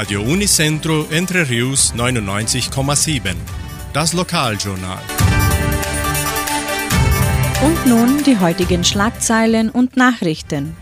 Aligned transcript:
Radio 0.00 0.22
Unicentro 0.22 1.06
Entre 1.10 1.50
Rius 1.50 1.92
99,7. 1.94 3.34
Das 3.92 4.14
Lokaljournal. 4.14 5.02
Und 7.62 7.86
nun 7.86 8.24
die 8.24 8.38
heutigen 8.38 8.82
Schlagzeilen 8.82 9.68
und 9.68 9.98
Nachrichten. 9.98 10.74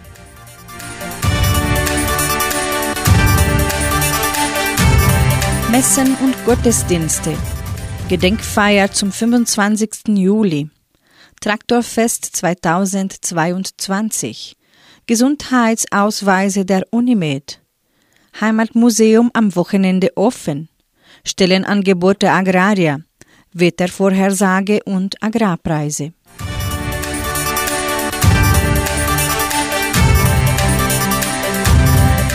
Messen 5.73 6.15
und 6.23 6.37
Gottesdienste. 6.45 7.37
Gedenkfeier 8.09 8.93
zum 8.93 9.11
25. 9.11 10.17
Juli. 10.17 10.71
Traktorfest 11.41 12.37
2022. 12.37 14.57
Gesundheitsausweise 15.07 16.65
der 16.65 16.85
Unimed. 16.93 17.61
Heimatmuseum 18.41 19.31
am 19.33 19.57
Wochenende 19.57 20.17
offen. 20.17 20.69
Stellenangebote 21.25 22.31
Agraria. 22.31 23.01
Wettervorhersage 23.53 24.81
und 24.85 25.21
Agrarpreise. 25.21 26.13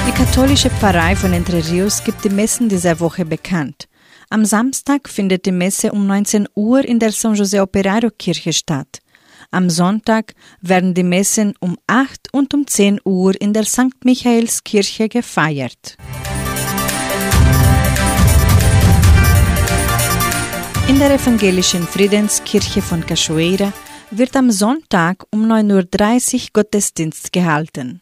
Die 0.07 0.11
katholische 0.11 0.69
Pfarrei 0.69 1.15
von 1.15 1.31
Entre 1.31 1.65
Rios 1.69 2.03
gibt 2.03 2.25
die 2.25 2.29
Messen 2.29 2.67
dieser 2.67 2.99
Woche 2.99 3.23
bekannt. 3.25 3.87
Am 4.29 4.43
Samstag 4.45 5.07
findet 5.07 5.45
die 5.45 5.51
Messe 5.51 5.91
um 5.91 6.05
19 6.07 6.49
Uhr 6.55 6.83
in 6.83 6.99
der 6.99 7.11
San 7.11 7.35
José 7.35 7.61
Operario 7.61 8.09
Kirche 8.09 8.51
statt. 8.51 9.02
Am 9.53 9.69
Sonntag 9.69 10.33
werden 10.61 10.95
die 10.95 11.03
Messen 11.03 11.53
um 11.59 11.77
8 11.85 12.29
und 12.31 12.55
um 12.55 12.65
10 12.65 13.01
Uhr 13.05 13.39
in 13.39 13.53
der 13.53 13.65
St. 13.65 14.03
Michaelskirche 14.03 15.07
gefeiert. 15.09 15.95
In 20.87 20.97
der 20.97 21.13
evangelischen 21.13 21.85
Friedenskirche 21.85 22.81
von 22.81 23.05
Cachoeira 23.05 23.71
wird 24.09 24.35
am 24.35 24.49
Sonntag 24.49 25.23
um 25.29 25.45
9.30 25.45 26.33
Uhr 26.33 26.41
Gottesdienst 26.53 27.31
gehalten. 27.31 28.01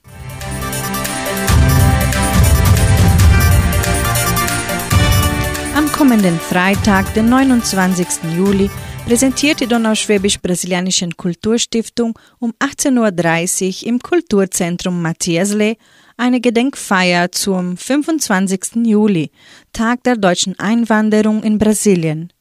Am 5.75 5.91
kommenden 5.91 6.39
Freitag, 6.39 7.13
den 7.13 7.27
29. 7.27 8.07
Juli, 8.37 8.69
präsentiert 9.05 9.59
die 9.59 9.67
Donauschwäbisch-Brasilianischen 9.67 11.17
Kulturstiftung 11.17 12.17
um 12.39 12.53
18.30 12.59 13.83
Uhr 13.83 13.87
im 13.89 13.99
Kulturzentrum 13.99 15.01
Matthiasle 15.01 15.77
eine 16.17 16.39
Gedenkfeier 16.39 17.31
zum 17.31 17.77
25. 17.77 18.85
Juli, 18.85 19.31
Tag 19.73 20.03
der 20.03 20.17
deutschen 20.17 20.57
Einwanderung 20.59 21.43
in 21.43 21.57
Brasilien. 21.57 22.31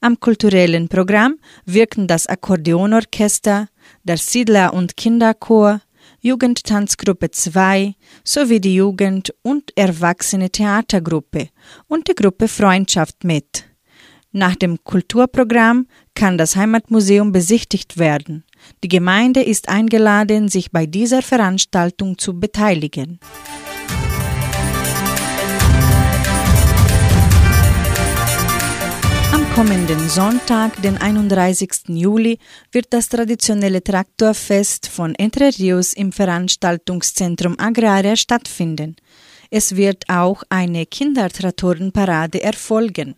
Am 0.00 0.20
kulturellen 0.20 0.88
Programm 0.88 1.36
wirken 1.64 2.06
das 2.06 2.26
Akkordeonorchester, 2.26 3.68
der 4.04 4.16
Siedler- 4.16 4.72
und 4.72 4.96
Kinderchor, 4.96 5.80
Jugendtanzgruppe 6.20 7.30
2 7.30 7.94
sowie 8.22 8.60
die 8.60 8.76
Jugend- 8.76 9.34
und 9.42 9.76
Erwachsene 9.76 10.50
Theatergruppe 10.50 11.48
und 11.88 12.08
die 12.08 12.14
Gruppe 12.14 12.48
Freundschaft 12.48 13.24
mit. 13.24 13.64
Nach 14.36 14.56
dem 14.56 14.82
Kulturprogramm 14.82 15.86
kann 16.14 16.38
das 16.38 16.56
Heimatmuseum 16.56 17.32
besichtigt 17.32 17.98
werden. 17.98 18.44
Die 18.82 18.88
Gemeinde 18.88 19.42
ist 19.42 19.68
eingeladen, 19.68 20.48
sich 20.48 20.70
bei 20.70 20.86
dieser 20.86 21.22
Veranstaltung 21.22 22.18
zu 22.18 22.38
beteiligen. 22.38 23.18
Am 29.32 29.44
kommenden 29.54 30.08
Sonntag, 30.08 30.80
den 30.82 30.96
31. 30.96 31.88
Juli, 31.88 32.38
wird 32.72 32.86
das 32.90 33.08
traditionelle 33.08 33.82
Traktorfest 33.82 34.88
von 34.88 35.14
Entre 35.16 35.50
Rios 35.58 35.92
im 35.92 36.12
Veranstaltungszentrum 36.12 37.58
Agraria 37.58 38.16
stattfinden. 38.16 38.96
Es 39.50 39.76
wird 39.76 40.04
auch 40.08 40.42
eine 40.48 40.86
Kindertraktorenparade 40.86 42.42
erfolgen. 42.42 43.14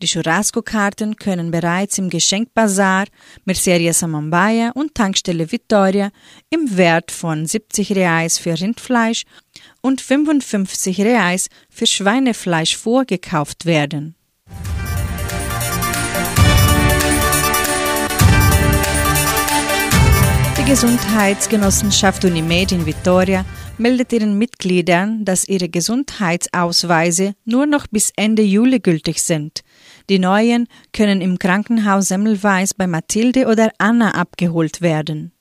Die 0.00 0.06
Churrasco-Karten 0.06 1.16
können 1.16 1.50
bereits 1.50 1.98
im 1.98 2.08
Geschenkbazar, 2.08 3.06
Merceria 3.44 3.92
Samambaia 3.92 4.70
und 4.76 4.94
Tankstelle 4.94 5.50
Vittoria 5.50 6.10
im 6.50 6.76
Wert 6.76 7.10
von 7.10 7.46
70 7.46 7.96
Reais 7.96 8.38
für 8.38 8.60
Rindfleisch 8.60 9.24
und 9.80 10.00
55 10.00 11.00
Reais 11.00 11.48
für 11.68 11.88
Schweinefleisch 11.88 12.76
vorgekauft 12.76 13.66
werden. 13.66 14.14
Die 20.58 20.64
Gesundheitsgenossenschaft 20.64 22.24
Unimed 22.24 22.70
in 22.70 22.86
Vittoria 22.86 23.44
meldet 23.78 24.12
ihren 24.12 24.38
Mitgliedern, 24.38 25.24
dass 25.24 25.48
ihre 25.48 25.68
Gesundheitsausweise 25.68 27.34
nur 27.44 27.66
noch 27.66 27.88
bis 27.88 28.12
Ende 28.16 28.42
Juli 28.42 28.78
gültig 28.78 29.22
sind. 29.22 29.64
Die 30.08 30.18
neuen 30.18 30.68
können 30.94 31.20
im 31.20 31.38
Krankenhaus 31.38 32.08
Semmelweis 32.08 32.72
bei 32.72 32.86
Mathilde 32.86 33.46
oder 33.46 33.70
Anna 33.76 34.12
abgeholt 34.12 34.80
werden. 34.80 35.32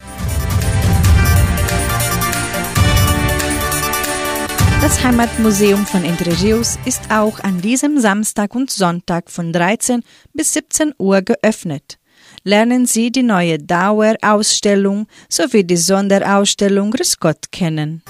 Das 4.82 5.04
Heimatmuseum 5.04 5.86
von 5.86 6.04
Entre 6.04 6.32
Rios 6.42 6.78
ist 6.86 7.02
auch 7.10 7.40
an 7.40 7.62
diesem 7.62 8.00
Samstag 8.00 8.56
und 8.56 8.70
Sonntag 8.70 9.32
von 9.32 9.54
13 9.54 10.04
bis 10.34 10.54
17 10.54 10.94
Uhr 10.98 11.22
geöffnet. 11.22 11.98
Lernen 12.44 12.86
Sie 12.86 13.12
die 13.12 13.24
neue 13.24 13.60
Dauerausstellung 13.60 15.08
sowie 15.30 15.64
die 15.64 15.78
Sonderausstellung 15.78 16.94
Riscott 16.94 17.52
kennen. 17.52 18.04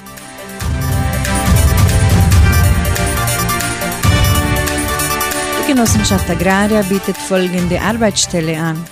Genossenschaft 5.78 6.28
Agraria 6.28 6.82
bietet 6.82 7.16
folgende 7.16 7.80
Arbeitsstelle 7.80 8.58
an. 8.58 8.84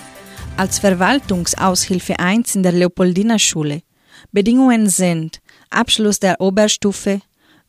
Als 0.55 0.77
Verwaltungsaushilfe 0.77 2.19
1 2.19 2.57
in 2.57 2.61
der 2.61 2.73
Leopoldina 2.73 3.39
Schule. 3.39 3.81
Bedingungen 4.31 4.87
sind 4.87 5.41
Abschluss 5.71 6.19
der 6.19 6.39
Oberstufe, 6.39 7.21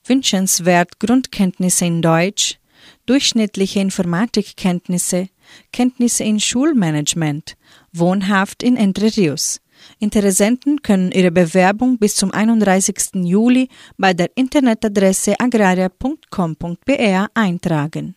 wünschenswert 0.04 1.00
Grundkenntnisse 1.00 1.86
in 1.86 2.02
Deutsch, 2.02 2.58
durchschnittliche 3.06 3.80
Informatikkenntnisse, 3.80 5.30
Kenntnisse 5.72 6.22
in 6.22 6.38
Schulmanagement, 6.38 7.56
wohnhaft 7.94 8.62
in 8.62 8.76
Entre 8.76 9.16
Rios. 9.16 9.62
Interessenten 9.98 10.82
können 10.82 11.10
ihre 11.10 11.30
Bewerbung 11.30 11.96
bis 11.96 12.16
zum 12.16 12.32
31. 12.32 13.14
Juli 13.14 13.70
bei 13.96 14.12
der 14.12 14.28
Internetadresse 14.36 15.40
agraria.com.br 15.40 17.26
eintragen. 17.32 18.14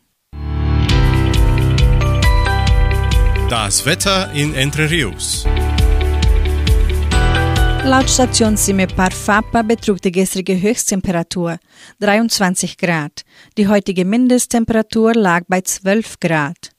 Das 3.49 3.83
Wetter 3.83 4.31
in 4.33 4.53
Entre 4.53 4.91
Rios. 4.91 5.43
Laut 7.83 8.07
Station 8.07 8.55
Simepar 8.55 9.09
Fapa 9.09 9.63
betrug 9.63 9.99
die 10.03 10.11
gestrige 10.11 10.61
Höchsttemperatur 10.61 11.57
23 11.99 12.77
Grad. 12.77 13.23
Die 13.57 13.67
heutige 13.67 14.05
Mindesttemperatur 14.05 15.15
lag 15.15 15.45
bei 15.47 15.61
12 15.61 16.19
Grad. 16.19 16.69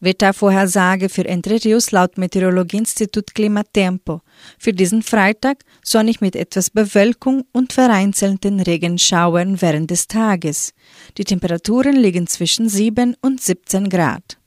Wettervorhersage 0.00 1.08
für 1.08 1.24
Entre 1.26 1.64
Rios 1.64 1.90
laut 1.90 2.18
Meteorologieinstitut 2.18 3.34
Klimatempo. 3.34 4.20
Für 4.58 4.74
diesen 4.74 5.02
Freitag 5.02 5.64
sonnig 5.82 6.20
mit 6.20 6.36
etwas 6.36 6.68
Bewölkung 6.68 7.44
und 7.52 7.72
vereinzelten 7.72 8.60
Regenschauern 8.60 9.62
während 9.62 9.90
des 9.90 10.06
Tages. 10.06 10.74
Die 11.16 11.24
Temperaturen 11.24 11.96
liegen 11.96 12.26
zwischen 12.26 12.68
7 12.68 13.16
und 13.22 13.40
17 13.40 13.88
Grad. 13.88 14.39